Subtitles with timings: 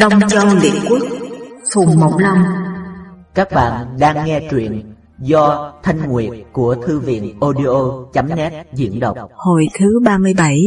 [0.00, 1.02] Đông Châu Liệt Quốc
[1.74, 2.38] Phùng Mộng Long
[3.34, 9.16] Các bạn đang nghe truyện do Thanh Nguyệt của Thư viện audio.net diễn đọc.
[9.32, 10.60] Hồi thứ 37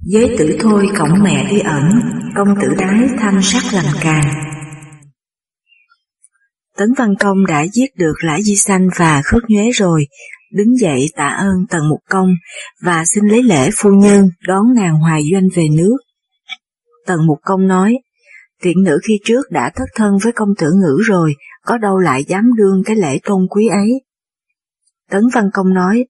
[0.00, 1.90] Giới tử thôi cổng mẹ đi ẩn
[2.36, 4.24] Công tử đái thăm sắc làm càng.
[6.76, 10.06] Tấn Văn Công đã giết được Lã Di Sanh và Khước Nhuế rồi,
[10.52, 12.28] đứng dậy tạ ơn Tần Mục Công
[12.82, 15.96] và xin lấy lễ phu nhân đón nàng hoài doanh về nước.
[17.06, 17.94] Tần Mục Công nói,
[18.62, 22.24] tiện nữ khi trước đã thất thân với công tử ngữ rồi, có đâu lại
[22.24, 23.90] dám đương cái lễ tôn quý ấy.
[25.10, 26.06] Tấn Văn Công nói,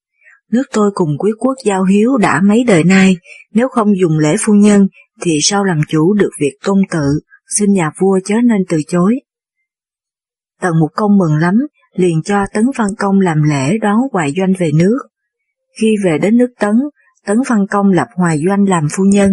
[0.53, 3.17] nước tôi cùng quý quốc giao hiếu đã mấy đời nay,
[3.53, 4.89] nếu không dùng lễ phu nhân
[5.23, 7.21] thì sao làm chủ được việc tôn tự,
[7.59, 9.15] xin nhà vua chớ nên từ chối.
[10.61, 11.55] Tần Mục Công mừng lắm,
[11.95, 14.99] liền cho Tấn Văn Công làm lễ đón Hoài Doanh về nước.
[15.81, 16.75] Khi về đến nước Tấn,
[17.27, 19.31] Tấn Văn Công lập Hoài Doanh làm phu nhân.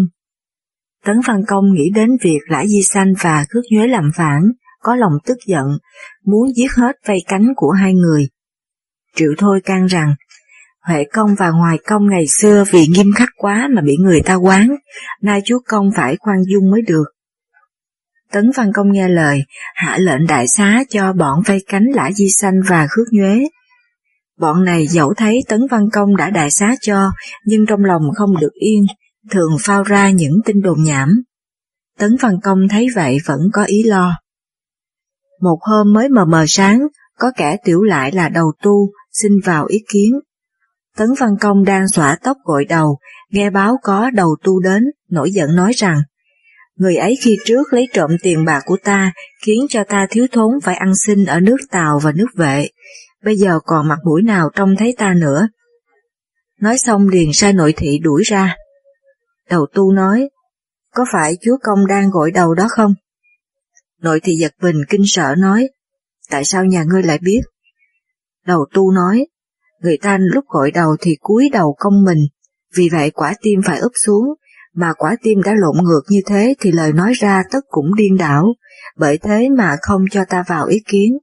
[1.06, 4.42] Tấn Văn Công nghĩ đến việc Lã Di Sanh và Khước Nhuế làm phản,
[4.80, 5.78] có lòng tức giận,
[6.26, 8.28] muốn giết hết vây cánh của hai người.
[9.16, 10.16] Triệu Thôi can rằng,
[10.88, 14.36] Huệ Công và Hoài Công ngày xưa vì nghiêm khắc quá mà bị người ta
[14.36, 14.76] quán,
[15.22, 17.06] nay chúa Công phải khoan dung mới được.
[18.32, 19.40] Tấn Văn Công nghe lời,
[19.76, 23.44] hạ lệnh đại xá cho bọn vây cánh Lã Di Sanh và Khước Nhuế.
[24.40, 27.12] Bọn này dẫu thấy Tấn Văn Công đã đại xá cho,
[27.46, 28.86] nhưng trong lòng không được yên,
[29.32, 31.10] thường phao ra những tin đồn nhảm.
[32.00, 34.18] Tấn Văn Công thấy vậy vẫn có ý lo.
[35.42, 36.88] Một hôm mới mờ mờ sáng,
[37.20, 40.20] có kẻ tiểu lại là đầu tu, xin vào ý kiến.
[40.98, 42.98] Tấn Văn Công đang xõa tóc gội đầu,
[43.30, 46.02] nghe báo có đầu tu đến, nổi giận nói rằng,
[46.76, 49.14] người ấy khi trước lấy trộm tiền bạc của ta,
[49.46, 52.70] khiến cho ta thiếu thốn phải ăn xin ở nước Tàu và nước Vệ,
[53.24, 55.48] bây giờ còn mặt mũi nào trông thấy ta nữa.
[56.62, 58.56] Nói xong liền sai nội thị đuổi ra.
[59.50, 60.30] Đầu tu nói,
[60.94, 62.94] có phải chúa công đang gội đầu đó không?
[64.02, 65.70] Nội thị giật mình kinh sợ nói,
[66.30, 67.42] tại sao nhà ngươi lại biết?
[68.48, 69.28] Đầu tu nói,
[69.82, 72.20] người ta lúc gội đầu thì cúi đầu công mình,
[72.76, 74.26] vì vậy quả tim phải úp xuống,
[74.74, 78.18] mà quả tim đã lộn ngược như thế thì lời nói ra tất cũng điên
[78.18, 78.54] đảo,
[78.98, 81.18] bởi thế mà không cho ta vào ý kiến.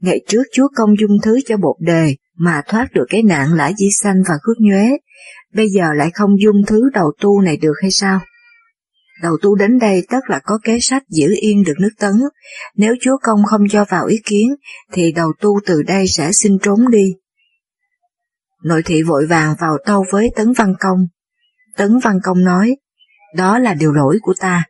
[0.00, 3.72] Ngày trước chúa công dung thứ cho bột đề mà thoát được cái nạn lã
[3.78, 4.88] di sanh và khước nhuế,
[5.54, 8.20] bây giờ lại không dung thứ đầu tu này được hay sao?
[9.22, 12.12] Đầu tu đến đây tất là có kế sách giữ yên được nước tấn,
[12.74, 14.54] nếu chúa công không cho vào ý kiến
[14.92, 17.14] thì đầu tu từ đây sẽ xin trốn đi.
[18.64, 20.98] Nội thị vội vàng vào tâu với Tấn Văn Công.
[21.76, 22.76] Tấn Văn Công nói,
[23.34, 24.64] đó là điều lỗi của ta.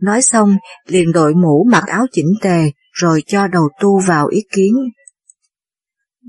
[0.00, 0.56] Nói xong,
[0.86, 4.74] liền đội mũ mặc áo chỉnh tề, rồi cho đầu tu vào ý kiến.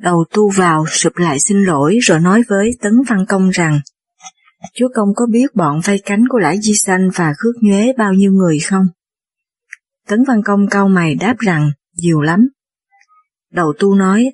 [0.02, 3.80] Đầu tu vào sụp lại xin lỗi rồi nói với Tấn Văn Công rằng,
[4.74, 8.14] Chúa Công có biết bọn vây cánh của Lãi Di Sanh và Khước Nhuế bao
[8.14, 8.86] nhiêu người không?
[10.08, 12.48] Tấn Văn Công cau mày đáp rằng, nhiều lắm.
[13.52, 14.32] Đầu tu nói,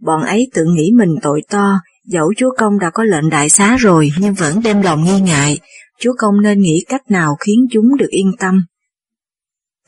[0.00, 3.76] bọn ấy tự nghĩ mình tội to, dẫu Chúa Công đã có lệnh đại xá
[3.76, 5.58] rồi nhưng vẫn đem lòng nghi ngại,
[5.98, 8.64] Chúa Công nên nghĩ cách nào khiến chúng được yên tâm.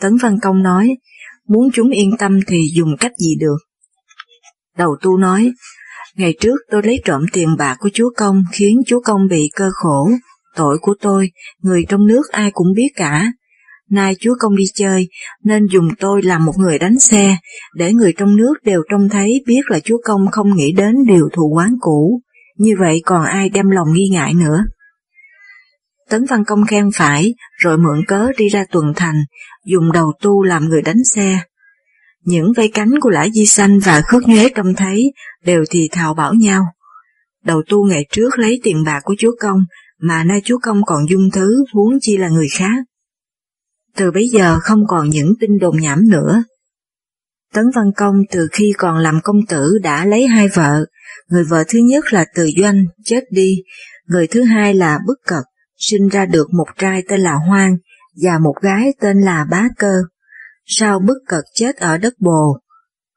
[0.01, 0.97] Tấn Văn Công nói,
[1.49, 3.72] muốn chúng yên tâm thì dùng cách gì được?
[4.79, 5.53] Đầu tu nói,
[6.17, 9.71] ngày trước tôi lấy trộm tiền bạc của chúa công khiến chúa công bị cơ
[9.73, 10.11] khổ,
[10.57, 11.31] tội của tôi,
[11.63, 13.33] người trong nước ai cũng biết cả.
[13.91, 15.09] Nay chúa công đi chơi,
[15.45, 17.37] nên dùng tôi làm một người đánh xe,
[17.75, 21.29] để người trong nước đều trông thấy biết là chúa công không nghĩ đến điều
[21.33, 22.21] thù quán cũ,
[22.59, 24.65] như vậy còn ai đem lòng nghi ngại nữa.
[26.11, 29.25] Tấn Văn Công khen phải, rồi mượn cớ đi ra tuần thành,
[29.65, 31.39] dùng đầu tu làm người đánh xe.
[32.25, 35.13] Những vây cánh của lã di xanh và khước nhuế trông thấy
[35.45, 36.65] đều thì thào bảo nhau.
[37.45, 39.59] Đầu tu ngày trước lấy tiền bạc của chúa công,
[40.01, 42.85] mà nay chúa công còn dung thứ huống chi là người khác.
[43.97, 46.45] Từ bấy giờ không còn những tin đồn nhảm nữa.
[47.55, 50.85] Tấn Văn Công từ khi còn làm công tử đã lấy hai vợ,
[51.29, 53.57] người vợ thứ nhất là Từ Doanh, chết đi,
[54.07, 55.45] người thứ hai là Bức Cật,
[55.79, 57.77] sinh ra được một trai tên là Hoang
[58.23, 60.03] và một gái tên là Bá Cơ.
[60.65, 62.59] Sau Bức Cật chết ở đất Bồ,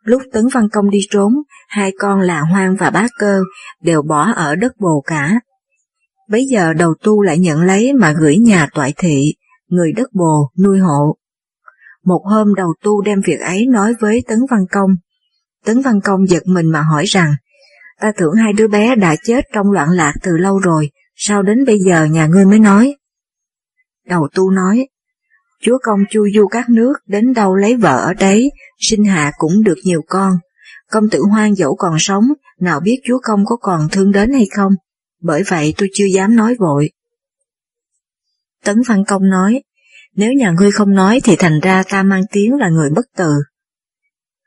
[0.03, 1.33] lúc Tấn Văn Công đi trốn,
[1.68, 3.39] hai con là Hoang và Bá Cơ
[3.81, 5.39] đều bỏ ở đất Bồ cả.
[6.30, 9.33] Bấy giờ đầu tu lại nhận lấy mà gửi nhà toại thị,
[9.68, 11.18] người đất Bồ nuôi hộ.
[12.06, 14.89] Một hôm đầu tu đem việc ấy nói với Tấn Văn Công.
[15.65, 17.33] Tấn Văn Công giật mình mà hỏi rằng,
[18.01, 21.65] ta tưởng hai đứa bé đã chết trong loạn lạc từ lâu rồi, sao đến
[21.65, 22.95] bây giờ nhà ngươi mới nói?
[24.07, 24.88] Đầu tu nói,
[25.66, 29.64] chúa công chu du các nước đến đâu lấy vợ ở đấy, sinh hạ cũng
[29.64, 30.32] được nhiều con.
[30.92, 32.24] Công tử hoang dẫu còn sống,
[32.60, 34.74] nào biết chúa công có còn thương đến hay không,
[35.22, 36.90] bởi vậy tôi chưa dám nói vội.
[38.64, 39.62] Tấn Văn Công nói,
[40.16, 43.34] Nếu nhà ngươi không nói thì thành ra ta mang tiếng là người bất từ.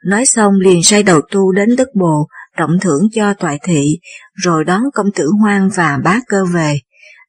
[0.04, 3.98] Nói xong liền say đầu tu đến đất bồ, trọng thưởng cho toại thị,
[4.34, 6.78] rồi đón công tử hoang và bá cơ về,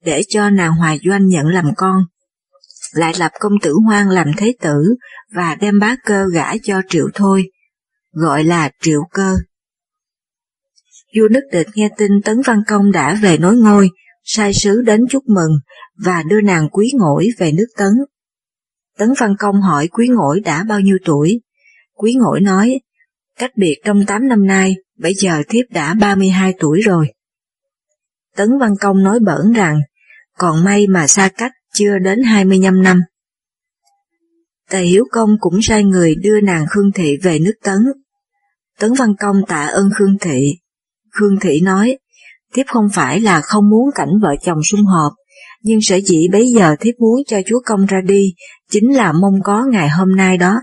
[0.04, 2.04] để cho nàng Hoài Doanh nhận làm con.
[2.94, 4.96] Lại lập công tử hoang làm thế tử,
[5.32, 7.52] và đem bá cơ gả cho triệu thôi,
[8.12, 9.36] gọi là triệu cơ.
[11.18, 13.90] Vua nước địch nghe tin Tấn Văn Công đã về nối ngôi,
[14.24, 15.52] sai sứ đến chúc mừng,
[16.06, 17.94] và đưa nàng quý ngỗi về nước Tấn.
[18.98, 21.42] Tấn Văn Công hỏi quý ngỗi đã bao nhiêu tuổi?
[21.94, 22.80] Quý ngỗi nói,
[23.38, 27.14] cách biệt trong 8 năm nay, bây giờ thiếp đã 32 tuổi rồi.
[28.36, 29.80] Tấn Văn Công nói bẩn rằng,
[30.38, 33.02] còn may mà xa cách chưa đến 25 năm.
[34.70, 37.78] Tề Hiếu Công cũng sai người đưa nàng Khương Thị về nước Tấn.
[38.80, 40.56] Tấn Văn Công tạ ơn Khương Thị.
[41.12, 41.98] Khương Thị nói,
[42.54, 45.14] thiếp không phải là không muốn cảnh vợ chồng sum họp,
[45.64, 48.34] nhưng sở dĩ bấy giờ thiếp muốn cho chúa công ra đi,
[48.72, 50.60] chính là mong có ngày hôm nay đó.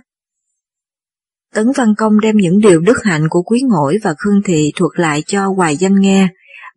[1.55, 4.91] Tấn Văn Công đem những điều đức hạnh của Quý Ngỗi và Khương Thị thuật
[4.95, 6.29] lại cho Hoài Doanh nghe,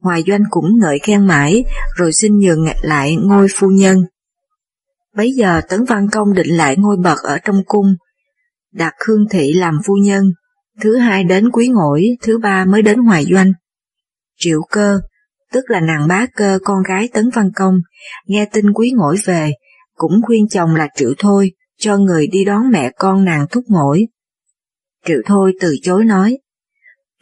[0.01, 1.63] Hoài Doanh cũng ngợi khen mãi,
[1.95, 3.97] rồi xin nhường lại ngôi phu nhân.
[5.15, 7.95] Bấy giờ Tấn Văn Công định lại ngôi bậc ở trong cung,
[8.71, 10.23] đặt Khương Thị làm phu nhân,
[10.81, 13.51] thứ hai đến Quý Ngỗi, thứ ba mới đến Hoài Doanh.
[14.37, 14.99] Triệu cơ,
[15.51, 17.75] tức là nàng bá cơ con gái Tấn Văn Công,
[18.25, 19.51] nghe tin Quý Ngỗi về,
[19.95, 24.07] cũng khuyên chồng là Triệu Thôi, cho người đi đón mẹ con nàng thúc ngỗi.
[25.05, 26.37] Triệu Thôi từ chối nói,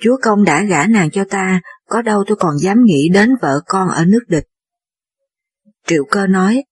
[0.02, 3.62] Chúa công đã gả nàng cho ta, có đâu tôi còn dám nghĩ đến vợ
[3.66, 4.46] con ở nước địch.
[5.88, 6.64] Triệu cơ nói,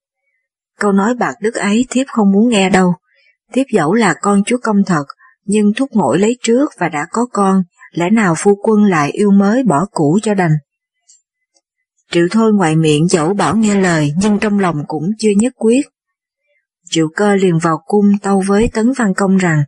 [0.79, 2.93] câu nói bạc đức ấy thiếp không muốn nghe đâu,
[3.53, 5.05] thiếp dẫu là con chúa công thật,
[5.45, 9.31] nhưng thúc ngỗi lấy trước và đã có con, lẽ nào phu quân lại yêu
[9.31, 10.51] mới bỏ cũ cho đành.
[12.11, 15.81] Triệu thôi ngoài miệng dẫu bảo nghe lời nhưng trong lòng cũng chưa nhất quyết.
[16.89, 19.63] Triệu cơ liền vào cung tâu với Tấn Văn Công rằng,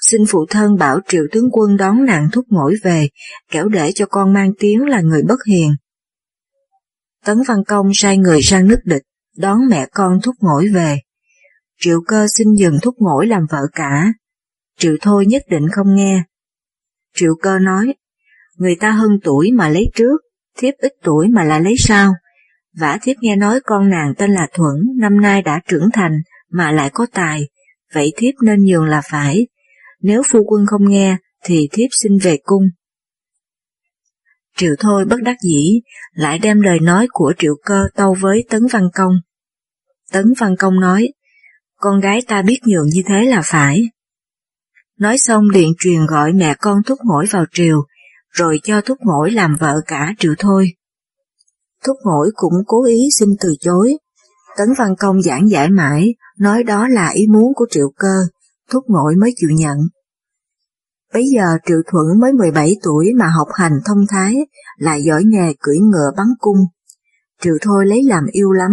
[0.00, 3.08] xin phụ thân bảo triệu tướng quân đón nàng thúc ngỗi về,
[3.50, 5.70] kẻo để cho con mang tiếng là người bất hiền.
[7.24, 9.02] Tấn Văn Công sai người sang nước địch,
[9.36, 10.98] đón mẹ con thúc ngỗi về.
[11.80, 14.12] Triệu cơ xin dừng thúc ngỗi làm vợ cả.
[14.78, 16.22] Triệu thôi nhất định không nghe.
[17.14, 17.94] Triệu cơ nói,
[18.56, 20.20] người ta hơn tuổi mà lấy trước,
[20.58, 22.14] thiếp ít tuổi mà lại lấy sao.
[22.80, 26.12] Vả thiếp nghe nói con nàng tên là Thuận, năm nay đã trưởng thành,
[26.50, 27.48] mà lại có tài,
[27.94, 29.46] vậy thiếp nên nhường là phải,
[30.00, 32.62] nếu phu quân không nghe, thì thiếp xin về cung.
[34.56, 35.80] Triệu Thôi bất đắc dĩ,
[36.12, 39.12] lại đem lời nói của Triệu Cơ tâu với Tấn Văn Công.
[40.16, 41.08] Tấn Văn Công nói,
[41.80, 43.82] con gái ta biết nhường như thế là phải.
[44.98, 47.82] Nói xong liền truyền gọi mẹ con Thúc Ngỗi vào triều,
[48.30, 50.72] rồi cho Thúc Ngỗi làm vợ cả Triệu Thôi.
[51.84, 53.98] Thúc Ngỗi cũng cố ý xin từ chối.
[54.58, 58.16] Tấn Văn Công giảng giải mãi, nói đó là ý muốn của Triệu Cơ,
[58.70, 59.78] Thúc Ngỗi mới chịu nhận.
[61.12, 64.36] Bây giờ Triệu Thuận mới 17 tuổi mà học hành thông thái,
[64.78, 66.58] lại giỏi nghề cưỡi ngựa bắn cung.
[67.42, 68.70] Triệu Thôi lấy làm yêu lắm.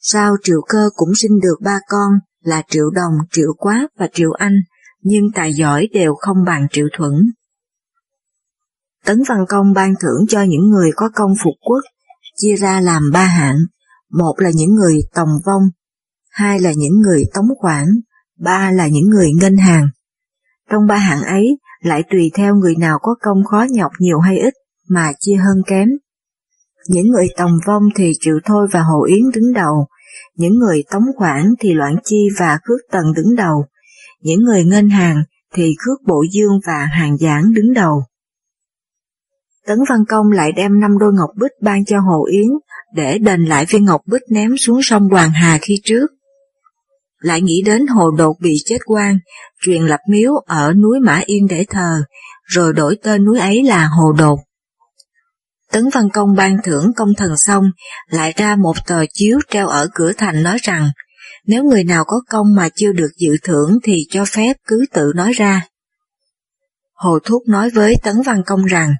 [0.00, 2.12] Sao Triệu Cơ cũng sinh được ba con
[2.42, 4.54] là Triệu Đồng, Triệu quá và Triệu Anh,
[5.02, 7.14] nhưng tài giỏi đều không bằng Triệu Thuận.
[9.04, 11.80] Tấn Văn Công ban thưởng cho những người có công phục quốc,
[12.36, 13.56] chia ra làm ba hạng,
[14.10, 15.62] một là những người tòng vong,
[16.30, 17.86] hai là những người tống khoản,
[18.38, 19.88] ba là những người ngân hàng.
[20.70, 24.38] Trong ba hạng ấy lại tùy theo người nào có công khó nhọc nhiều hay
[24.38, 24.54] ít
[24.88, 25.88] mà chia hơn kém.
[26.88, 29.86] Những người tòng vong thì triệu thôi và Hồ Yến đứng đầu,
[30.36, 33.64] những người tống khoản thì Loạn Chi và Khước Tần đứng đầu,
[34.22, 35.22] những người ngân hàng
[35.54, 38.02] thì Khước Bộ Dương và Hàng Giảng đứng đầu.
[39.66, 42.48] Tấn Văn Công lại đem năm đôi ngọc bích ban cho Hồ Yến
[42.94, 46.06] để đền lại viên ngọc bích ném xuống sông Hoàng Hà khi trước
[47.18, 49.18] lại nghĩ đến hồ đột bị chết quan,
[49.62, 52.02] truyền lập miếu ở núi Mã Yên để thờ,
[52.44, 54.38] rồi đổi tên núi ấy là hồ đột.
[55.72, 57.64] Tấn Văn Công ban thưởng công thần xong,
[58.06, 60.90] lại ra một tờ chiếu treo ở cửa thành nói rằng,
[61.46, 65.12] nếu người nào có công mà chưa được dự thưởng thì cho phép cứ tự
[65.16, 65.66] nói ra.
[66.94, 68.94] Hồ Thúc nói với Tấn Văn Công rằng,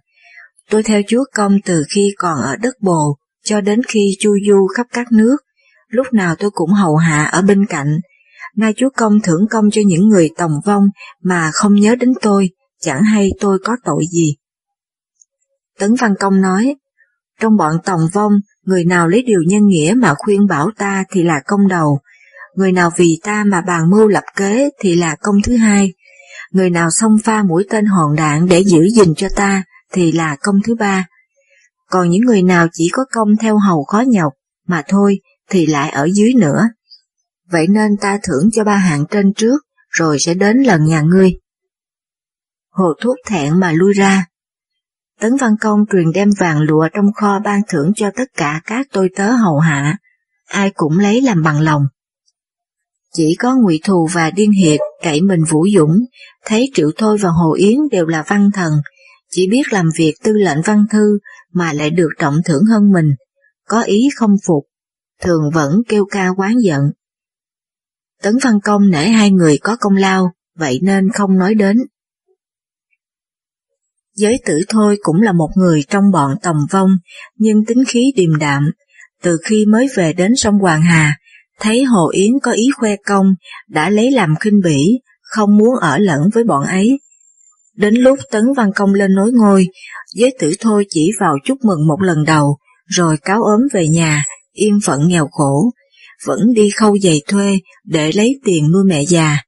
[0.70, 4.66] tôi theo chúa công từ khi còn ở đất bồ, cho đến khi chu du
[4.76, 5.36] khắp các nước,
[5.88, 8.00] lúc nào tôi cũng hầu hạ ở bên cạnh.
[8.56, 10.84] Nay chúa công thưởng công cho những người tòng vong
[11.22, 14.36] mà không nhớ đến tôi, chẳng hay tôi có tội gì.
[15.78, 16.76] Tấn Văn Công nói,
[17.40, 18.32] trong bọn tòng vong,
[18.62, 22.00] người nào lấy điều nhân nghĩa mà khuyên bảo ta thì là công đầu,
[22.54, 25.92] người nào vì ta mà bàn mưu lập kế thì là công thứ hai,
[26.52, 30.36] người nào xông pha mũi tên hòn đạn để giữ gìn cho ta thì là
[30.40, 31.06] công thứ ba.
[31.90, 34.32] Còn những người nào chỉ có công theo hầu khó nhọc,
[34.66, 35.20] mà thôi
[35.50, 36.68] thì lại ở dưới nữa.
[37.50, 39.58] vậy nên ta thưởng cho ba hạng trên trước,
[39.90, 41.32] rồi sẽ đến lần nhà ngươi.
[42.70, 44.26] Hồ thuốc thẹn mà lui ra.
[45.20, 48.86] Tấn Văn Công truyền đem vàng lụa trong kho ban thưởng cho tất cả các
[48.92, 49.96] tôi tớ hầu hạ,
[50.46, 51.82] ai cũng lấy làm bằng lòng.
[53.12, 55.98] Chỉ có Ngụy Thù và Điên Hiệt cậy mình Vũ Dũng,
[56.44, 58.72] thấy Triệu Thôi và Hồ Yến đều là văn thần,
[59.30, 61.18] chỉ biết làm việc tư lệnh văn thư
[61.52, 63.06] mà lại được trọng thưởng hơn mình,
[63.68, 64.64] có ý không phục,
[65.22, 66.80] thường vẫn kêu ca quán giận.
[68.22, 71.76] Tấn Văn Công nể hai người có công lao, vậy nên không nói đến.
[74.18, 76.90] Giới tử thôi cũng là một người trong bọn tòng vong,
[77.36, 78.70] nhưng tính khí điềm đạm.
[79.22, 81.16] Từ khi mới về đến sông Hoàng Hà,
[81.60, 83.26] thấy Hồ Yến có ý khoe công,
[83.68, 87.00] đã lấy làm khinh bỉ, không muốn ở lẫn với bọn ấy.
[87.76, 89.66] Đến lúc Tấn Văn Công lên nối ngôi,
[90.14, 94.24] giới tử thôi chỉ vào chúc mừng một lần đầu, rồi cáo ốm về nhà,
[94.52, 95.70] yên phận nghèo khổ,
[96.26, 99.42] vẫn đi khâu giày thuê để lấy tiền nuôi mẹ già.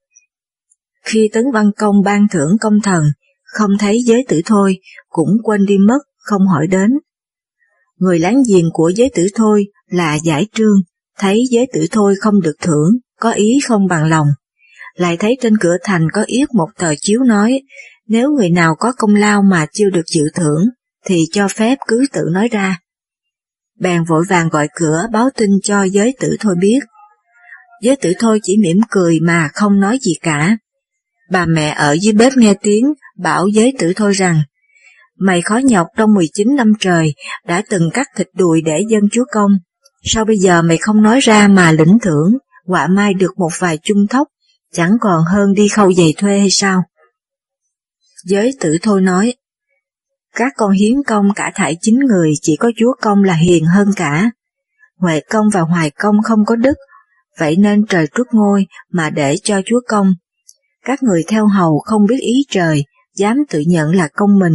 [1.05, 3.05] Khi Tấn Văn Công ban thưởng công thần,
[3.53, 4.79] không thấy giới tử thôi,
[5.09, 6.91] cũng quên đi mất, không hỏi đến.
[7.97, 10.77] Người láng giềng của giới tử thôi là giải trương,
[11.19, 12.91] thấy giới tử thôi không được thưởng,
[13.21, 14.27] có ý không bằng lòng.
[14.95, 17.61] Lại thấy trên cửa thành có yết một tờ chiếu nói,
[18.07, 20.65] nếu người nào có công lao mà chưa được chịu thưởng,
[21.07, 22.79] thì cho phép cứ tự nói ra.
[23.81, 26.79] Bèn vội vàng gọi cửa báo tin cho giới tử thôi biết.
[27.83, 30.57] Giới tử thôi chỉ mỉm cười mà không nói gì cả.
[31.31, 34.43] Bà mẹ ở dưới bếp nghe tiếng, bảo giới tử thôi rằng,
[35.19, 37.15] Mày khó nhọc trong 19 năm trời,
[37.47, 39.51] đã từng cắt thịt đùi để dân chúa công,
[40.05, 43.79] sao bây giờ mày không nói ra mà lĩnh thưởng, quả mai được một vài
[43.83, 44.29] chung thóc,
[44.73, 46.83] chẳng còn hơn đi khâu giày thuê hay sao?
[48.25, 49.35] Giới tử thôi nói,
[50.35, 53.89] các con hiến công cả thải chín người chỉ có chúa công là hiền hơn
[53.97, 54.31] cả.
[54.97, 56.75] Huệ công và hoài công không có đức,
[57.39, 60.15] vậy nên trời trút ngôi mà để cho chúa công.
[60.85, 62.85] Các người theo hầu không biết ý trời,
[63.21, 64.55] dám tự nhận là công mình.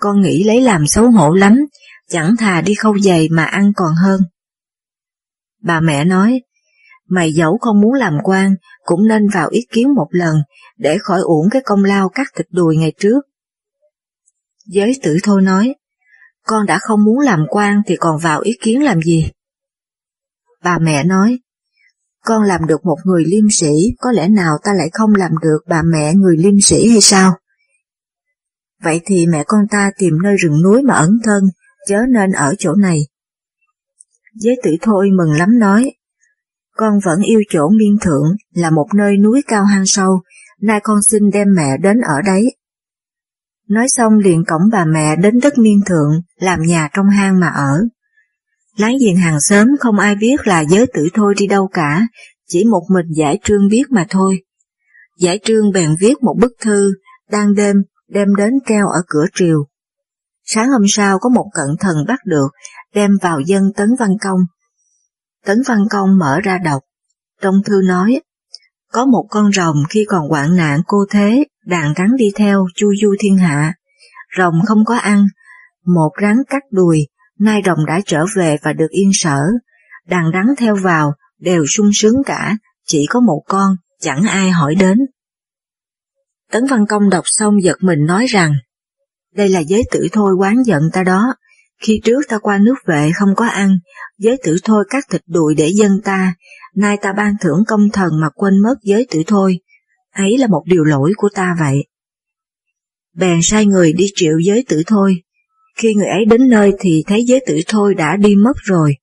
[0.00, 1.58] Con nghĩ lấy làm xấu hổ lắm,
[2.08, 4.20] chẳng thà đi khâu giày mà ăn còn hơn.
[5.62, 6.40] Bà mẹ nói,
[7.08, 10.36] mày dẫu không muốn làm quan, cũng nên vào ý kiến một lần,
[10.76, 13.20] để khỏi uổng cái công lao cắt thịt đùi ngày trước.
[14.66, 15.74] Giới tử thôi nói,
[16.46, 19.30] con đã không muốn làm quan thì còn vào ý kiến làm gì?
[20.62, 21.38] Bà mẹ nói,
[22.24, 25.58] con làm được một người liêm sĩ, có lẽ nào ta lại không làm được
[25.68, 27.34] bà mẹ người liêm sĩ hay sao?
[28.82, 31.42] Vậy thì mẹ con ta tìm nơi rừng núi mà ẩn thân,
[31.86, 32.98] chớ nên ở chỗ này.
[34.34, 35.92] Giới tử thôi mừng lắm nói,
[36.76, 40.20] con vẫn yêu chỗ miên thượng là một nơi núi cao hang sâu,
[40.60, 42.56] nay con xin đem mẹ đến ở đấy.
[43.68, 47.48] Nói xong liền cổng bà mẹ đến đất miên thượng, làm nhà trong hang mà
[47.48, 47.80] ở.
[48.76, 52.06] Láng giềng hàng xóm không ai biết là giới tử thôi đi đâu cả,
[52.48, 54.42] chỉ một mình giải trương biết mà thôi.
[55.18, 56.92] Giải trương bèn viết một bức thư,
[57.30, 57.76] đang đêm,
[58.08, 59.66] đem đến treo ở cửa triều.
[60.44, 62.48] Sáng hôm sau có một cận thần bắt được,
[62.94, 64.40] đem vào dân Tấn Văn Công.
[65.44, 66.82] Tấn Văn Công mở ra đọc,
[67.40, 68.20] trong thư nói,
[68.92, 72.94] có một con rồng khi còn hoạn nạn cô thế, đàn rắn đi theo chu
[73.02, 73.74] du thiên hạ.
[74.38, 75.26] Rồng không có ăn,
[75.86, 77.06] một rắn cắt đùi,
[77.38, 79.40] nay rồng đã trở về và được yên sở.
[80.06, 84.74] Đàn rắn theo vào, đều sung sướng cả, chỉ có một con, chẳng ai hỏi
[84.74, 84.98] đến.
[86.52, 88.52] Tấn Văn Công đọc xong giật mình nói rằng,
[89.34, 91.34] đây là giới tử thôi quán giận ta đó,
[91.82, 93.78] khi trước ta qua nước vệ không có ăn,
[94.18, 96.34] giới tử thôi cắt thịt đùi để dân ta,
[96.76, 99.58] nay ta ban thưởng công thần mà quên mất giới tử thôi,
[100.14, 101.76] ấy là một điều lỗi của ta vậy.
[103.16, 105.22] Bèn sai người đi triệu giới tử thôi,
[105.76, 108.96] khi người ấy đến nơi thì thấy giới tử thôi đã đi mất rồi.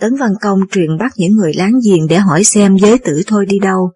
[0.00, 3.46] Tấn Văn Công truyền bắt những người láng giềng để hỏi xem giới tử thôi
[3.46, 3.92] đi đâu,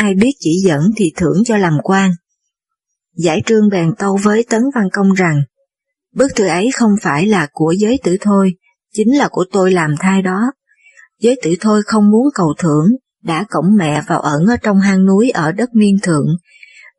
[0.00, 2.10] ai biết chỉ dẫn thì thưởng cho làm quan.
[3.16, 5.42] Giải trương bèn tâu với Tấn Văn Công rằng,
[6.14, 8.52] bức thư ấy không phải là của giới tử thôi,
[8.94, 10.52] chính là của tôi làm thai đó.
[11.20, 12.86] Giới tử thôi không muốn cầu thưởng,
[13.22, 16.26] đã cổng mẹ vào ẩn ở trong hang núi ở đất miên thượng,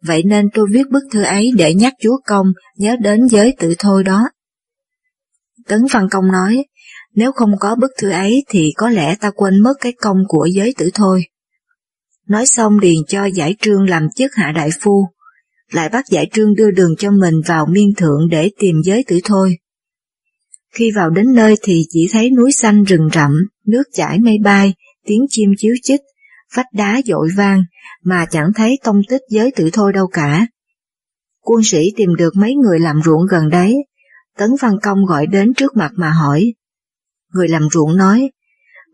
[0.03, 3.75] vậy nên tôi viết bức thư ấy để nhắc chúa công nhớ đến giới tử
[3.79, 4.29] thôi đó.
[5.67, 6.65] Tấn Văn Công nói,
[7.15, 10.46] nếu không có bức thư ấy thì có lẽ ta quên mất cái công của
[10.46, 11.24] giới tử thôi.
[12.31, 15.07] Nói xong liền cho giải trương làm chức hạ đại phu,
[15.71, 19.19] lại bắt giải trương đưa đường cho mình vào miên thượng để tìm giới tử
[19.23, 19.57] thôi.
[20.73, 23.31] Khi vào đến nơi thì chỉ thấy núi xanh rừng rậm,
[23.67, 24.73] nước chảy mây bay,
[25.05, 26.01] tiếng chim chiếu chích,
[26.55, 27.63] vách đá dội vang,
[28.03, 30.47] mà chẳng thấy tông tích giới tử thôi đâu cả.
[31.41, 33.75] Quân sĩ tìm được mấy người làm ruộng gần đấy,
[34.38, 36.53] Tấn Văn Công gọi đến trước mặt mà hỏi.
[37.33, 38.29] Người làm ruộng nói,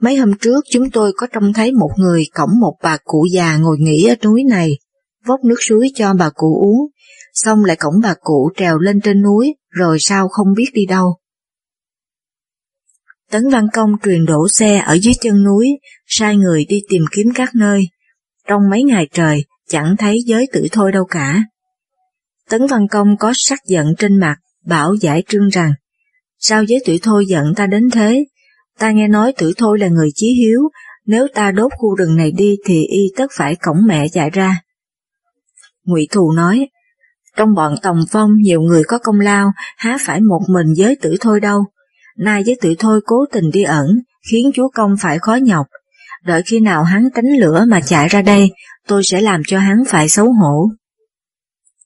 [0.01, 3.58] Mấy hôm trước chúng tôi có trông thấy một người cõng một bà cụ già
[3.58, 4.72] ngồi nghỉ ở núi này,
[5.25, 6.92] vốc nước suối cho bà cụ uống,
[7.34, 11.18] xong lại cõng bà cụ trèo lên trên núi, rồi sao không biết đi đâu.
[13.32, 15.68] Tấn Văn Công truyền đổ xe ở dưới chân núi,
[16.06, 17.88] sai người đi tìm kiếm các nơi.
[18.48, 21.44] Trong mấy ngày trời, chẳng thấy giới tử thôi đâu cả.
[22.50, 24.36] Tấn Văn Công có sắc giận trên mặt,
[24.66, 25.74] bảo giải trương rằng,
[26.39, 28.25] sao giới tử thôi giận ta đến thế?
[28.79, 30.60] Ta nghe nói tử thôi là người chí hiếu,
[31.05, 34.62] nếu ta đốt khu rừng này đi thì y tất phải cổng mẹ chạy ra.
[35.84, 36.67] Ngụy Thù nói,
[37.38, 41.15] trong bọn Tòng Phong nhiều người có công lao, há phải một mình giới tử
[41.19, 41.65] thôi đâu.
[42.17, 43.88] Nay giới tử thôi cố tình đi ẩn,
[44.31, 45.67] khiến chúa công phải khó nhọc.
[46.25, 48.51] Đợi khi nào hắn tránh lửa mà chạy ra đây,
[48.88, 50.69] tôi sẽ làm cho hắn phải xấu hổ.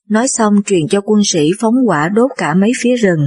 [0.08, 3.20] Nói xong truyền cho quân sĩ phóng quả đốt cả mấy phía rừng.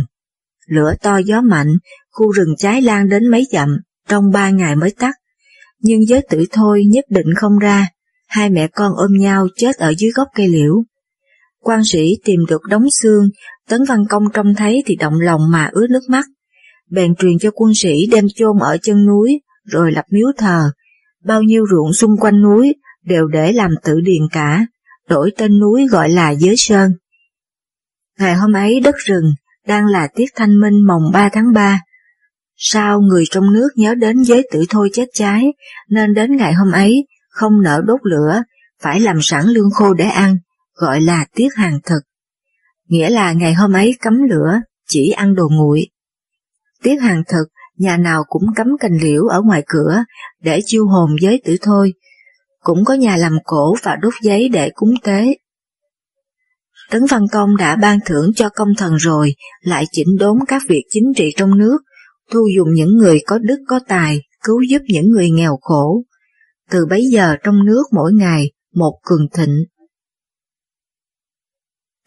[0.67, 1.73] Lửa to gió mạnh,
[2.15, 3.77] khu rừng cháy lan đến mấy dặm,
[4.09, 5.15] trong ba ngày mới tắt.
[5.79, 7.87] Nhưng giới tử thôi nhất định không ra,
[8.27, 10.83] hai mẹ con ôm nhau chết ở dưới gốc cây liễu.
[11.59, 13.29] quan sĩ tìm được đống xương,
[13.69, 16.25] Tấn Văn Công trông thấy thì động lòng mà ướt nước mắt.
[16.91, 20.71] Bèn truyền cho quân sĩ đem chôn ở chân núi, rồi lập miếu thờ.
[21.23, 24.65] Bao nhiêu ruộng xung quanh núi đều để làm tự điền cả,
[25.09, 26.91] đổi tên núi gọi là Giới Sơn.
[28.19, 29.33] Ngày hôm ấy đất rừng
[29.67, 31.81] đang là tiết thanh minh mồng 3 tháng 3.
[32.57, 35.43] Sao người trong nước nhớ đến giới tử thôi chết cháy,
[35.89, 38.43] nên đến ngày hôm ấy không nỡ đốt lửa,
[38.81, 40.37] phải làm sẵn lương khô để ăn,
[40.73, 41.99] gọi là tiết hàng thực.
[42.87, 45.87] Nghĩa là ngày hôm ấy cấm lửa, chỉ ăn đồ nguội.
[46.83, 50.03] Tiết hàng thực, nhà nào cũng cấm cành liễu ở ngoài cửa
[50.41, 51.93] để chiêu hồn giới tử thôi,
[52.59, 55.37] cũng có nhà làm cổ và đốt giấy để cúng tế.
[56.89, 60.83] Tấn Văn Công đã ban thưởng cho công thần rồi, lại chỉnh đốn các việc
[60.89, 61.77] chính trị trong nước,
[62.31, 66.03] thu dùng những người có đức có tài, cứu giúp những người nghèo khổ.
[66.69, 69.65] Từ bấy giờ trong nước mỗi ngày, một cường thịnh.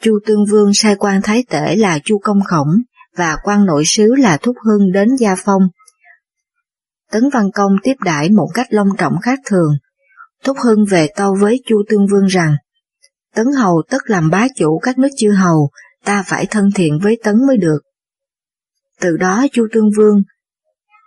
[0.02, 2.68] Chu Tương Vương sai quan thái tể là Chu Công Khổng
[3.16, 5.62] và quan nội sứ là Thúc Hưng đến Gia Phong.
[7.10, 9.72] Tấn Văn Công tiếp đãi một cách long trọng khác thường.
[10.44, 12.56] Thúc Hưng về tâu với Chu Tương Vương rằng
[13.34, 15.70] Tấn Hầu tất làm bá chủ các nước chư hầu,
[16.04, 17.78] ta phải thân thiện với Tấn mới được.
[19.00, 20.22] Từ đó Chu Tương Vương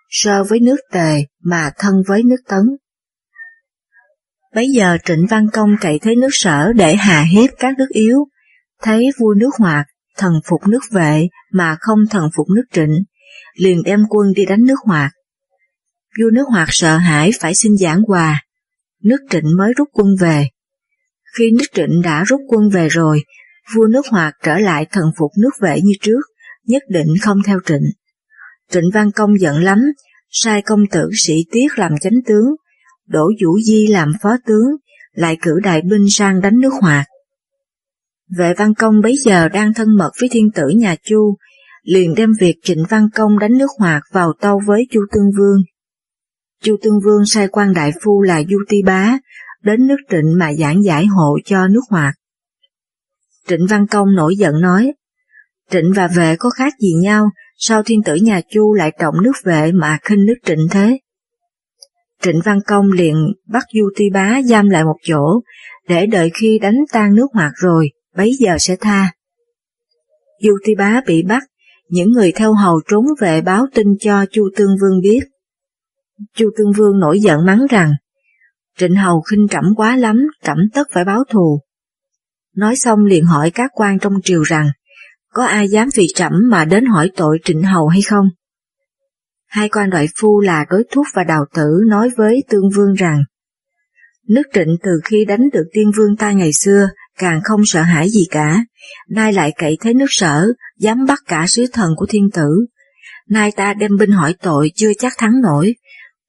[0.10, 2.62] sơ với nước Tề mà thân với nước Tấn.
[4.56, 8.18] Bấy giờ Trịnh Văn Công cậy thế nước sở để hà hiếp các nước yếu,
[8.82, 13.04] thấy vua nước hoạt, thần phục nước vệ mà không thần phục nước trịnh,
[13.56, 15.12] liền đem quân đi đánh nước hoạt.
[16.20, 18.44] Vua nước hoạt sợ hãi phải xin giảng hòa,
[19.04, 20.48] nước trịnh mới rút quân về.
[21.38, 23.24] Khi nước trịnh đã rút quân về rồi,
[23.76, 26.22] vua nước hoạt trở lại thần phục nước vệ như trước,
[26.68, 27.92] nhất định không theo trịnh.
[28.72, 29.80] Trịnh Văn Công giận lắm,
[30.30, 32.56] sai công tử sĩ Tiết làm chánh tướng,
[33.08, 34.76] đổ Vũ Di làm phó tướng,
[35.12, 37.08] lại cử đại binh sang đánh nước hoạt.
[38.38, 41.38] Vệ Văn Công bấy giờ đang thân mật với thiên tử nhà Chu,
[41.84, 45.62] liền đem việc Trịnh Văn Công đánh nước hoạt vào tâu với Chu Tương Vương.
[46.64, 49.18] Chu Tương Vương sai quan đại phu là Du Ti Bá
[49.64, 52.16] đến nước Trịnh mà giảng giải hộ cho nước hoạt.
[53.48, 54.92] Trịnh Văn Công nổi giận nói,
[55.72, 59.32] Trịnh và vệ có khác gì nhau, sao thiên tử nhà Chu lại trọng nước
[59.44, 61.00] vệ mà khinh nước trịnh thế?
[62.22, 63.16] Trịnh Văn Công liền
[63.48, 65.42] bắt Du Ti Bá giam lại một chỗ,
[65.88, 69.12] để đợi khi đánh tan nước hoạt rồi, bấy giờ sẽ tha.
[70.42, 71.44] Du Ti Bá bị bắt,
[71.90, 75.20] những người theo hầu trốn về báo tin cho Chu Tương Vương biết.
[76.36, 77.94] Chu Tương Vương nổi giận mắng rằng,
[78.78, 81.62] Trịnh Hầu khinh trẫm quá lắm, trẫm tất phải báo thù.
[82.56, 84.68] Nói xong liền hỏi các quan trong triều rằng,
[85.34, 88.30] có ai dám vì trẫm mà đến hỏi tội Trịnh Hầu hay không?
[89.48, 93.24] Hai quan đại phu là đối thúc và đào tử nói với tương vương rằng,
[94.28, 98.10] nước trịnh từ khi đánh được tiên vương ta ngày xưa, càng không sợ hãi
[98.10, 98.66] gì cả,
[99.10, 100.48] nay lại cậy thế nước sở,
[100.80, 102.66] dám bắt cả sứ thần của thiên tử.
[103.30, 105.76] Nay ta đem binh hỏi tội chưa chắc thắng nổi,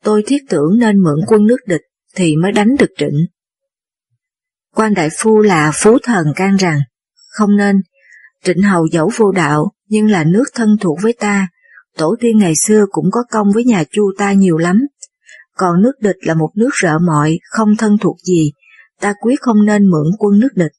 [0.04, 1.80] tôi thiết tưởng nên mượn quân nước địch
[2.16, 3.26] thì mới đánh được trịnh.
[4.74, 6.80] Quan đại phu là phú thần can rằng,
[7.28, 7.76] không nên,
[8.44, 11.48] trịnh hầu dẫu vô đạo nhưng là nước thân thuộc với ta,
[11.96, 14.86] tổ tiên ngày xưa cũng có công với nhà chu ta nhiều lắm,
[15.56, 18.52] còn nước địch là một nước rợ mọi, không thân thuộc gì,
[19.00, 20.72] ta quyết không nên mượn quân nước địch.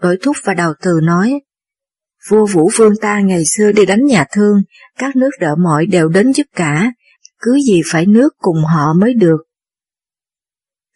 [0.00, 1.40] Đổi thúc và đào từ nói,
[2.28, 4.62] vua Vũ Vương ta ngày xưa đi đánh nhà thương,
[4.98, 6.92] các nước rợ mọi đều đến giúp cả,
[7.38, 9.38] cứ gì phải nước cùng họ mới được.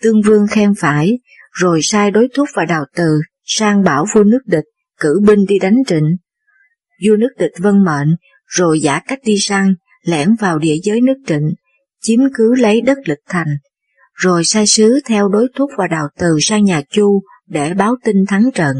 [0.03, 1.19] Tương Vương khen phải,
[1.53, 4.65] rồi sai đối thúc và đào từ sang bảo vua nước địch,
[5.05, 6.17] cử binh đi đánh trịnh.
[7.07, 11.15] Vua nước địch vân mệnh, rồi giả cách đi săn, lẻn vào địa giới nước
[11.27, 11.55] trịnh,
[12.01, 13.57] chiếm cứ lấy đất lịch thành,
[14.15, 18.17] rồi sai sứ theo đối thúc và đào từ sang nhà Chu để báo tin
[18.29, 18.77] thắng trận.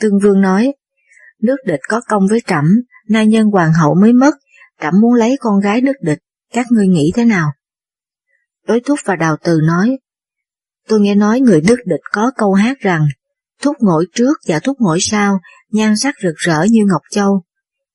[0.00, 0.72] Tương Vương nói,
[1.42, 2.64] nước địch có công với trẫm,
[3.08, 4.34] nay nhân hoàng hậu mới mất,
[4.80, 6.18] trẫm muốn lấy con gái nước địch,
[6.52, 7.52] các ngươi nghĩ thế nào?
[8.66, 9.98] Đối thúc và đào từ nói,
[10.88, 13.06] tôi nghe nói người nước địch có câu hát rằng,
[13.62, 15.40] thúc Ngỗi trước và thúc Ngỗi sau,
[15.70, 17.42] nhan sắc rực rỡ như Ngọc Châu.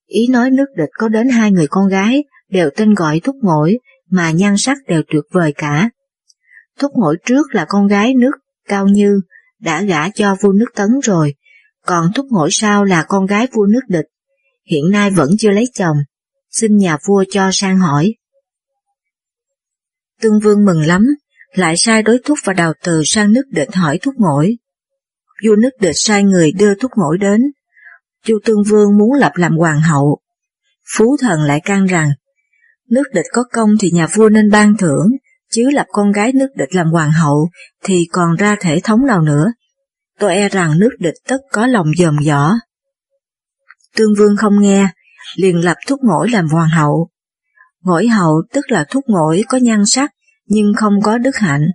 [0.06, 3.78] Ý nói nước địch có đến hai người con gái, đều tên gọi thúc Ngỗi,
[4.10, 5.90] mà nhan sắc đều tuyệt vời cả.
[6.78, 8.32] Thúc Ngỗi trước là con gái nước
[8.68, 9.20] Cao Như,
[9.60, 11.34] đã gả cho vua nước Tấn rồi,
[11.86, 14.06] còn thúc Ngỗi sau là con gái vua nước địch,
[14.70, 15.96] hiện nay vẫn chưa lấy chồng,
[16.50, 18.14] xin nhà vua cho sang hỏi.
[20.20, 21.06] Tương Vương mừng lắm,
[21.54, 24.56] lại sai đối thúc và đào từ sang nước địch hỏi thúc ngỗi.
[25.46, 27.40] Vua nước địch sai người đưa thúc ngỗi đến.
[28.24, 30.18] Chu Tương Vương muốn lập làm hoàng hậu.
[30.96, 32.10] Phú thần lại can rằng,
[32.90, 35.06] nước địch có công thì nhà vua nên ban thưởng,
[35.50, 37.48] chứ lập con gái nước địch làm hoàng hậu
[37.84, 39.46] thì còn ra thể thống nào nữa.
[40.18, 42.52] Tôi e rằng nước địch tất có lòng dòm dỏ.
[43.96, 44.88] Tương Vương không nghe,
[45.36, 47.08] liền lập thúc ngỗi làm hoàng hậu.
[47.80, 50.10] Ngỗi hậu tức là thúc ngỗi có nhan sắc
[50.46, 51.66] nhưng không có đức hạnh.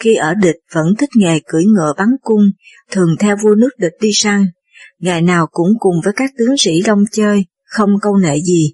[0.00, 2.50] Khi ở địch vẫn thích nghề cưỡi ngựa bắn cung,
[2.90, 4.46] thường theo vua nước địch đi săn,
[4.98, 8.72] ngày nào cũng cùng với các tướng sĩ đông chơi, không câu nệ gì.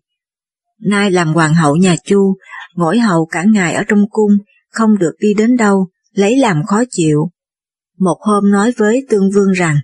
[0.80, 2.36] Nay làm hoàng hậu nhà Chu,
[2.74, 4.32] ngỗi hầu cả ngày ở trong cung,
[4.70, 7.30] không được đi đến đâu, lấy làm khó chịu.
[7.98, 9.76] Một hôm nói với Tương Vương rằng,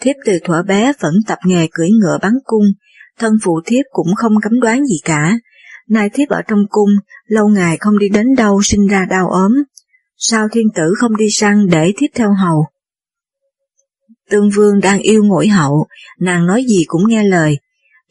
[0.00, 2.64] thiếp từ thuở bé vẫn tập nghề cưỡi ngựa bắn cung,
[3.18, 5.38] thân phụ thiếp cũng không cấm đoán gì cả,
[5.88, 6.90] nay thiếp ở trong cung,
[7.26, 9.52] lâu ngày không đi đến đâu sinh ra đau ốm,
[10.22, 12.66] sao thiên tử không đi săn để tiếp theo hầu?
[14.30, 15.86] Tương Vương đang yêu ngỗi hậu,
[16.20, 17.58] nàng nói gì cũng nghe lời,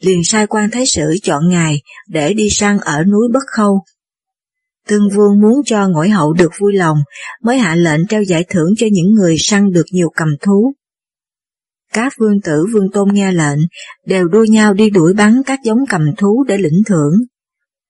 [0.00, 3.82] liền sai quan thái sử chọn ngài để đi săn ở núi Bất Khâu.
[4.88, 6.98] Tương Vương muốn cho ngỗi hậu được vui lòng,
[7.42, 10.72] mới hạ lệnh treo giải thưởng cho những người săn được nhiều cầm thú.
[11.92, 13.58] Các vương tử vương tôn nghe lệnh,
[14.06, 17.12] đều đua nhau đi đuổi bắn các giống cầm thú để lĩnh thưởng.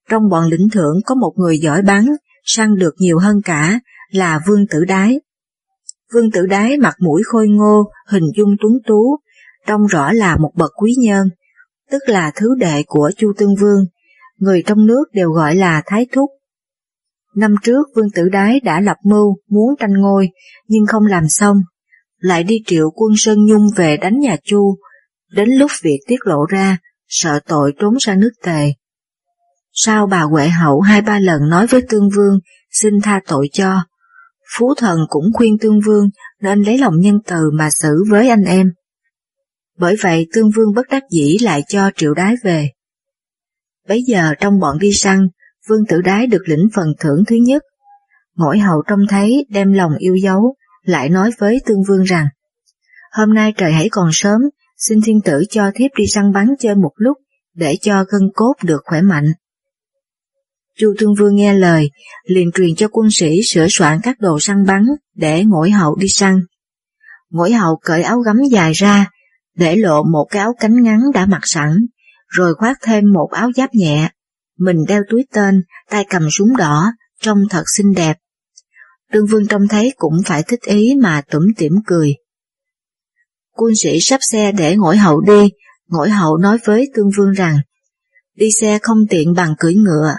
[0.09, 2.05] Trong bọn lĩnh thưởng có một người giỏi bắn,
[2.43, 3.79] săn được nhiều hơn cả,
[4.11, 5.19] là vương tử đái.
[6.13, 9.17] Vương tử đái mặt mũi khôi ngô, hình dung tuấn tú,
[9.67, 11.29] trông rõ là một bậc quý nhân,
[11.91, 13.85] tức là thứ đệ của Chu Tương Vương,
[14.37, 16.29] người trong nước đều gọi là Thái Thúc.
[17.35, 20.29] Năm trước Vương Tử Đái đã lập mưu muốn tranh ngôi,
[20.67, 21.57] nhưng không làm xong,
[22.17, 24.77] lại đi triệu quân Sơn Nhung về đánh nhà Chu,
[25.31, 28.73] đến lúc việc tiết lộ ra, sợ tội trốn sang nước tề.
[29.71, 32.39] Sau bà Huệ Hậu hai ba lần nói với Tương Vương
[32.71, 33.83] xin tha tội cho,
[34.57, 36.09] Phú Thần cũng khuyên Tương Vương
[36.41, 38.71] nên lấy lòng nhân từ mà xử với anh em.
[39.77, 42.69] Bởi vậy Tương Vương bất đắc dĩ lại cho triệu đái về.
[43.87, 45.27] Bấy giờ trong bọn đi săn,
[45.67, 47.63] Vương Tử Đái được lĩnh phần thưởng thứ nhất.
[48.35, 52.27] Ngỗi hậu trông thấy đem lòng yêu dấu, lại nói với Tương Vương rằng,
[53.11, 54.41] Hôm nay trời hãy còn sớm,
[54.77, 57.17] xin thiên tử cho thiếp đi săn bắn chơi một lúc,
[57.53, 59.31] để cho gân cốt được khỏe mạnh.
[60.77, 61.91] Chu Tương Vương nghe lời,
[62.25, 66.07] liền truyền cho quân sĩ sửa soạn các đồ săn bắn để ngỗi hậu đi
[66.07, 66.39] săn.
[67.29, 69.07] Ngỗi hậu cởi áo gấm dài ra,
[69.55, 71.77] để lộ một cái áo cánh ngắn đã mặc sẵn,
[72.27, 74.09] rồi khoác thêm một áo giáp nhẹ.
[74.59, 78.17] Mình đeo túi tên, tay cầm súng đỏ, trông thật xinh đẹp.
[79.11, 82.15] Tương Vương trông thấy cũng phải thích ý mà tủm tỉm cười.
[83.51, 85.49] Quân sĩ sắp xe để ngỗi hậu đi,
[85.87, 87.57] ngỗi hậu nói với Tương Vương rằng,
[88.35, 90.15] đi xe không tiện bằng cưỡi ngựa,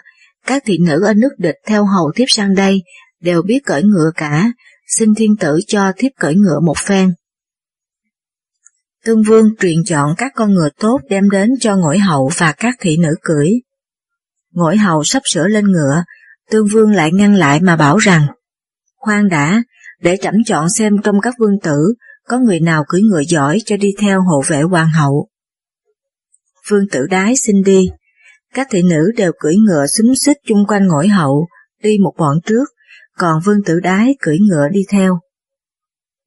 [0.46, 2.82] các thị nữ ở nước địch theo hầu thiếp sang đây
[3.20, 4.52] đều biết cởi ngựa cả,
[4.86, 7.14] xin thiên tử cho thiếp cởi ngựa một phen.
[9.04, 12.74] Tương Vương truyền chọn các con ngựa tốt đem đến cho ngỗi hậu và các
[12.80, 13.48] thị nữ cưỡi.
[14.52, 16.04] Ngỗi hậu sắp sửa lên ngựa,
[16.50, 18.26] Tương Vương lại ngăn lại mà bảo rằng,
[18.96, 19.62] khoan đã,
[20.00, 21.94] để trẫm chọn xem trong các vương tử
[22.28, 25.28] có người nào cưỡi ngựa giỏi cho đi theo hộ vệ hoàng hậu.
[26.68, 27.90] Vương tử đái xin đi,
[28.54, 31.48] các thị nữ đều cưỡi ngựa xúm xích chung quanh ngỗi hậu,
[31.82, 32.64] đi một bọn trước,
[33.18, 35.18] còn vương tử đái cưỡi ngựa đi theo.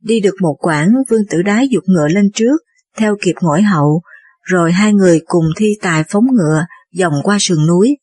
[0.02, 2.58] Đi được một quãng, vương tử đái dục ngựa lên trước,
[2.98, 4.02] theo kịp ngỗi hậu,
[4.42, 7.98] rồi hai người cùng thi tài phóng ngựa, dòng qua sườn núi.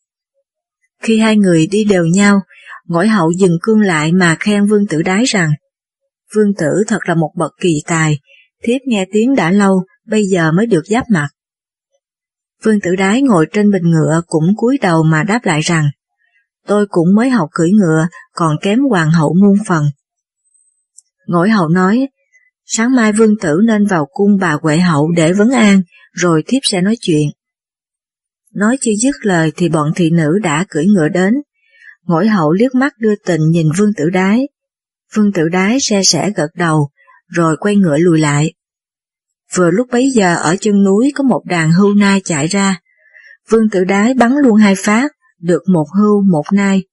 [1.01, 2.41] Khi hai người đi đều nhau,
[2.87, 5.49] ngỗi hậu dừng cương lại mà khen vương tử đái rằng,
[6.35, 8.19] Vương tử thật là một bậc kỳ tài,
[8.63, 11.27] thiếp nghe tiếng đã lâu, bây giờ mới được giáp mặt.
[12.63, 15.85] Vương tử đái ngồi trên bình ngựa cũng cúi đầu mà đáp lại rằng,
[16.67, 19.85] tôi cũng mới học cưỡi ngựa, còn kém hoàng hậu muôn phần.
[21.27, 22.07] Ngỗi hậu nói,
[22.65, 25.81] sáng mai vương tử nên vào cung bà Huệ hậu để vấn an,
[26.13, 27.29] rồi thiếp sẽ nói chuyện.
[28.53, 31.33] Nói chưa dứt lời thì bọn thị nữ đã cưỡi ngựa đến,
[32.05, 34.47] Ngỗi hậu liếc mắt đưa tình nhìn vương tử đái.
[35.15, 36.89] Vương tử đái xe sẻ gật đầu,
[37.27, 38.53] rồi quay ngựa lùi lại.
[39.55, 42.79] Vừa lúc bấy giờ ở chân núi có một đàn hưu nai chạy ra.
[43.49, 46.83] Vương tử đái bắn luôn hai phát, được một hưu một nai.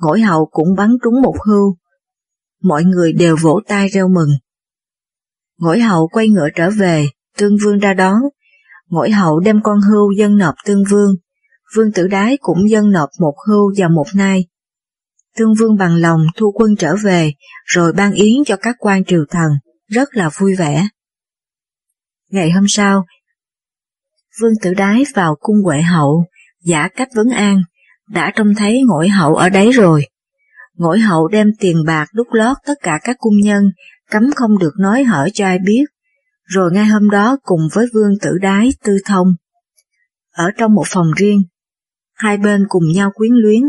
[0.00, 1.76] Ngỗi hậu cũng bắn trúng một hưu.
[2.62, 4.30] Mọi người đều vỗ tay reo mừng.
[5.58, 8.16] Ngỗi hậu quay ngựa trở về, tương vương ra đón.
[8.88, 11.14] Ngỗi hậu đem con hưu dân nộp tương vương.
[11.76, 14.46] Vương tử đái cũng dân nộp một hưu và một nai.
[15.36, 17.32] Tương vương bằng lòng thu quân trở về,
[17.64, 19.50] rồi ban yến cho các quan triều thần,
[19.88, 20.88] rất là vui vẻ.
[22.30, 23.04] Ngày hôm sau,
[24.40, 26.24] Vương Tử Đái vào cung Huệ Hậu,
[26.64, 27.62] giả cách vấn an,
[28.10, 30.06] đã trông thấy ngỗi hậu ở đấy rồi.
[30.74, 33.64] Ngỗi hậu đem tiền bạc đút lót tất cả các cung nhân,
[34.10, 35.84] cấm không được nói hở cho ai biết,
[36.44, 39.26] rồi ngay hôm đó cùng với Vương Tử Đái tư thông.
[40.32, 41.42] Ở trong một phòng riêng,
[42.14, 43.62] hai bên cùng nhau quyến luyến,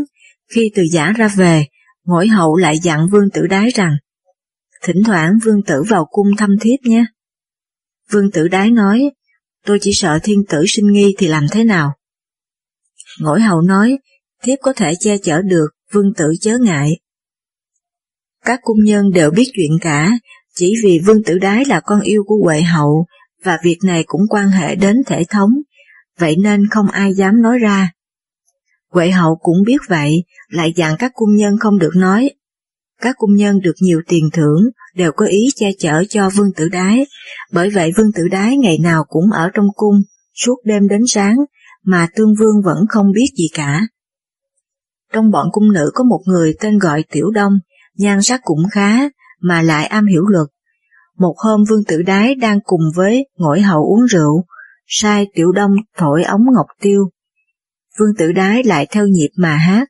[0.54, 1.66] khi từ giả ra về,
[2.04, 3.96] ngỗi hậu lại dặn Vương Tử Đái rằng,
[4.82, 7.04] thỉnh thoảng Vương Tử vào cung thăm thiếp nhé.
[8.12, 9.10] Vương Tử Đái nói,
[9.66, 11.92] tôi chỉ sợ thiên tử sinh nghi thì làm thế nào?
[13.20, 13.98] Ngỗi hậu nói,
[14.42, 16.90] thiếp có thể che chở được, vương tử chớ ngại.
[18.44, 20.10] Các cung nhân đều biết chuyện cả,
[20.54, 23.06] chỉ vì vương tử đái là con yêu của Huệ hậu,
[23.44, 25.50] và việc này cũng quan hệ đến thể thống,
[26.18, 27.90] vậy nên không ai dám nói ra.
[28.90, 32.30] Huệ hậu cũng biết vậy, lại dặn các cung nhân không được nói.
[33.00, 34.62] Các cung nhân được nhiều tiền thưởng,
[34.94, 37.06] đều có ý che chở cho vương tử đái,
[37.52, 40.02] bởi vậy vương tử đái ngày nào cũng ở trong cung,
[40.34, 41.36] suốt đêm đến sáng,
[41.84, 43.80] mà tương vương vẫn không biết gì cả.
[45.12, 47.52] Trong bọn cung nữ có một người tên gọi Tiểu Đông,
[47.96, 49.08] nhan sắc cũng khá,
[49.40, 50.46] mà lại am hiểu luật.
[51.18, 54.44] Một hôm Vương Tử Đái đang cùng với ngỗi hậu uống rượu,
[54.86, 57.10] sai Tiểu Đông thổi ống ngọc tiêu.
[57.98, 59.88] Vương Tử Đái lại theo nhịp mà hát.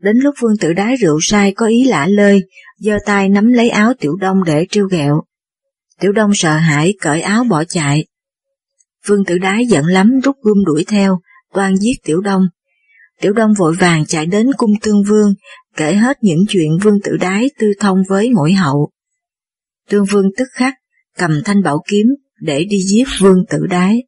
[0.00, 2.42] Đến lúc Vương Tử Đái rượu sai có ý lả lơi,
[2.78, 5.20] giơ tay nắm lấy áo Tiểu Đông để trêu ghẹo.
[6.00, 8.06] Tiểu Đông sợ hãi cởi áo bỏ chạy.
[9.06, 11.20] Vương Tử Đái giận lắm rút gươm đuổi theo,
[11.52, 12.42] toan giết Tiểu Đông.
[13.20, 15.34] Tiểu Đông vội vàng chạy đến cung Tương Vương,
[15.76, 18.90] kể hết những chuyện Vương Tử Đái tư thông với ngội hậu.
[19.88, 20.74] Tương Vương tức khắc,
[21.18, 22.06] cầm thanh bảo kiếm
[22.40, 24.02] để đi giết Vương Tử Đái.